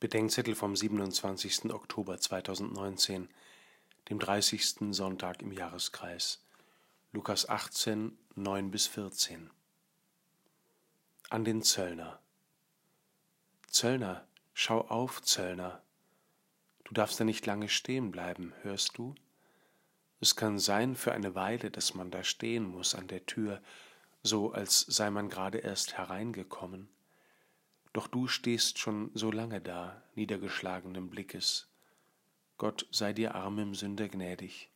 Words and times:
Bedenkzettel 0.00 0.54
vom 0.54 0.74
27. 0.74 1.74
Oktober 1.74 2.18
2019, 2.18 3.28
dem 4.08 4.18
30. 4.18 4.94
Sonntag 4.94 5.42
im 5.42 5.52
Jahreskreis. 5.52 6.42
Lukas 7.12 7.46
18, 7.46 8.16
9 8.34 8.70
bis 8.70 8.86
14. 8.86 9.50
An 11.28 11.44
den 11.44 11.62
Zöllner. 11.62 12.18
Zöllner, 13.68 14.26
schau 14.54 14.80
auf, 14.88 15.20
Zöllner. 15.20 15.82
Du 16.84 16.94
darfst 16.94 17.20
da 17.20 17.24
nicht 17.24 17.44
lange 17.44 17.68
stehen 17.68 18.10
bleiben, 18.10 18.54
hörst 18.62 18.96
du? 18.96 19.14
Es 20.18 20.34
kann 20.34 20.58
sein 20.58 20.96
für 20.96 21.12
eine 21.12 21.34
Weile, 21.34 21.70
dass 21.70 21.92
man 21.92 22.10
da 22.10 22.24
stehen 22.24 22.64
muss 22.64 22.94
an 22.94 23.06
der 23.06 23.26
Tür, 23.26 23.60
so 24.22 24.50
als 24.50 24.80
sei 24.80 25.10
man 25.10 25.28
gerade 25.28 25.58
erst 25.58 25.98
hereingekommen 25.98 26.88
doch 27.92 28.06
du 28.06 28.28
stehst 28.28 28.78
schon 28.78 29.10
so 29.14 29.30
lange 29.30 29.60
da, 29.60 30.02
niedergeschlagenen 30.14 31.10
Blickes. 31.10 31.68
Gott 32.56 32.86
sei 32.90 33.12
dir 33.12 33.34
armem 33.34 33.74
Sünder 33.74 34.08
gnädig. 34.08 34.70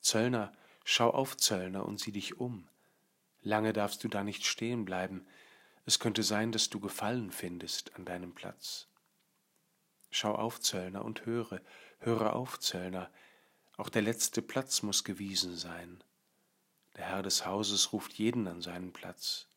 Zöllner, 0.00 0.52
schau 0.84 1.10
auf, 1.10 1.36
Zöllner, 1.36 1.86
und 1.86 1.98
sieh 1.98 2.12
dich 2.12 2.38
um. 2.38 2.68
Lange 3.42 3.72
darfst 3.72 4.04
du 4.04 4.08
da 4.08 4.22
nicht 4.22 4.46
stehen 4.46 4.84
bleiben. 4.84 5.26
Es 5.86 5.98
könnte 5.98 6.22
sein, 6.22 6.52
dass 6.52 6.70
du 6.70 6.78
Gefallen 6.78 7.32
findest 7.32 7.96
an 7.96 8.04
deinem 8.04 8.34
Platz. 8.34 8.86
Schau 10.10 10.34
auf, 10.34 10.60
Zöllner, 10.60 11.04
und 11.04 11.26
höre, 11.26 11.60
höre 11.98 12.36
auf, 12.36 12.60
Zöllner, 12.60 13.10
auch 13.76 13.88
der 13.88 14.02
letzte 14.02 14.42
Platz 14.42 14.82
muss 14.82 15.02
gewiesen 15.02 15.56
sein. 15.56 16.04
Der 16.96 17.06
Herr 17.06 17.22
des 17.22 17.46
Hauses 17.46 17.92
ruft 17.92 18.12
jeden 18.12 18.46
an 18.46 18.60
seinen 18.60 18.92
Platz. 18.92 19.48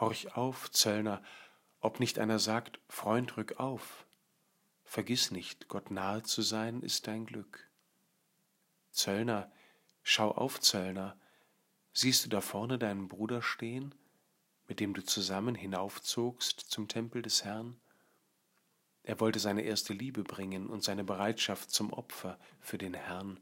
Horch 0.00 0.36
auf, 0.36 0.70
Zöllner, 0.70 1.22
ob 1.80 1.98
nicht 1.98 2.18
einer 2.18 2.38
sagt, 2.38 2.78
Freund, 2.88 3.36
rück 3.36 3.58
auf. 3.58 4.06
Vergiss 4.84 5.30
nicht, 5.30 5.68
Gott 5.68 5.90
nahe 5.90 6.22
zu 6.22 6.42
sein 6.42 6.82
ist 6.82 7.06
dein 7.06 7.26
Glück. 7.26 7.68
Zöllner, 8.90 9.50
schau 10.02 10.30
auf, 10.30 10.60
Zöllner, 10.60 11.18
siehst 11.92 12.24
du 12.24 12.28
da 12.28 12.40
vorne 12.40 12.78
deinen 12.78 13.08
Bruder 13.08 13.42
stehen, 13.42 13.94
mit 14.68 14.80
dem 14.80 14.94
du 14.94 15.04
zusammen 15.04 15.54
hinaufzogst 15.54 16.60
zum 16.60 16.86
Tempel 16.88 17.22
des 17.22 17.44
Herrn? 17.44 17.80
Er 19.02 19.20
wollte 19.20 19.40
seine 19.40 19.62
erste 19.62 19.94
Liebe 19.94 20.22
bringen 20.22 20.68
und 20.68 20.84
seine 20.84 21.02
Bereitschaft 21.02 21.70
zum 21.70 21.92
Opfer 21.92 22.38
für 22.60 22.78
den 22.78 22.94
Herrn 22.94 23.40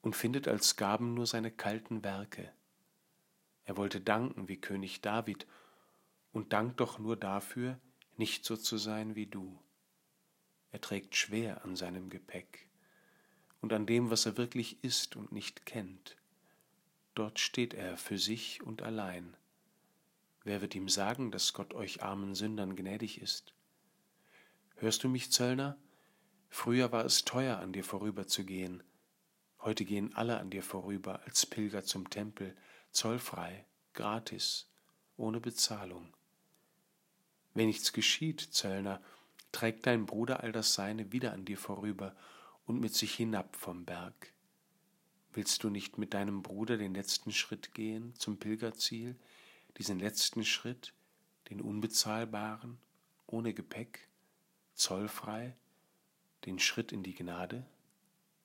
und 0.00 0.16
findet 0.16 0.48
als 0.48 0.76
Gaben 0.76 1.14
nur 1.14 1.26
seine 1.26 1.50
kalten 1.50 2.02
Werke. 2.02 2.52
Er 3.64 3.76
wollte 3.76 4.00
danken 4.00 4.48
wie 4.48 4.60
König 4.60 5.00
David 5.00 5.46
und 6.36 6.52
dank 6.52 6.76
doch 6.76 6.98
nur 6.98 7.16
dafür, 7.16 7.80
nicht 8.18 8.44
so 8.44 8.58
zu 8.58 8.76
sein 8.76 9.14
wie 9.14 9.24
du. 9.24 9.58
Er 10.70 10.82
trägt 10.82 11.16
schwer 11.16 11.64
an 11.64 11.76
seinem 11.76 12.10
Gepäck 12.10 12.68
und 13.62 13.72
an 13.72 13.86
dem, 13.86 14.10
was 14.10 14.26
er 14.26 14.36
wirklich 14.36 14.84
ist 14.84 15.16
und 15.16 15.32
nicht 15.32 15.64
kennt. 15.64 16.18
Dort 17.14 17.38
steht 17.38 17.72
er 17.72 17.96
für 17.96 18.18
sich 18.18 18.62
und 18.62 18.82
allein. 18.82 19.34
Wer 20.44 20.60
wird 20.60 20.74
ihm 20.74 20.90
sagen, 20.90 21.30
dass 21.30 21.54
Gott 21.54 21.72
euch 21.72 22.02
armen 22.02 22.34
Sündern 22.34 22.76
gnädig 22.76 23.22
ist? 23.22 23.54
Hörst 24.74 25.04
du 25.04 25.08
mich, 25.08 25.32
Zöllner? 25.32 25.78
Früher 26.50 26.92
war 26.92 27.06
es 27.06 27.24
teuer, 27.24 27.60
an 27.60 27.72
dir 27.72 27.82
vorüberzugehen. 27.82 28.82
Heute 29.60 29.86
gehen 29.86 30.14
alle 30.14 30.38
an 30.38 30.50
dir 30.50 30.62
vorüber 30.62 31.22
als 31.24 31.46
Pilger 31.46 31.82
zum 31.84 32.10
Tempel, 32.10 32.54
zollfrei, 32.90 33.64
gratis, 33.94 34.68
ohne 35.16 35.40
Bezahlung. 35.40 36.12
Wenn 37.56 37.68
nichts 37.68 37.94
geschieht, 37.94 38.42
Zöllner, 38.42 39.00
trägt 39.50 39.86
dein 39.86 40.04
Bruder 40.04 40.40
all 40.42 40.52
das 40.52 40.74
Seine 40.74 41.10
wieder 41.12 41.32
an 41.32 41.46
dir 41.46 41.56
vorüber 41.56 42.14
und 42.66 42.80
mit 42.80 42.94
sich 42.94 43.14
hinab 43.14 43.56
vom 43.56 43.86
Berg. 43.86 44.34
Willst 45.32 45.64
du 45.64 45.70
nicht 45.70 45.96
mit 45.96 46.12
deinem 46.12 46.42
Bruder 46.42 46.76
den 46.76 46.94
letzten 46.94 47.32
Schritt 47.32 47.72
gehen 47.72 48.14
zum 48.18 48.36
Pilgerziel, 48.36 49.16
diesen 49.78 49.98
letzten 49.98 50.44
Schritt, 50.44 50.92
den 51.48 51.62
unbezahlbaren, 51.62 52.76
ohne 53.26 53.54
Gepäck, 53.54 54.06
zollfrei, 54.74 55.56
den 56.44 56.58
Schritt 56.58 56.92
in 56.92 57.02
die 57.02 57.14
Gnade? 57.14 57.64